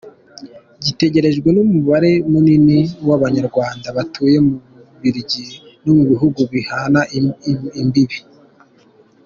[0.83, 4.55] Gitegerejwe n’umubare munini w’Abanyarwanda batuye mu
[4.89, 5.45] Bubiligi
[5.83, 7.01] no mu bihugu bihana
[7.83, 8.19] imbibe.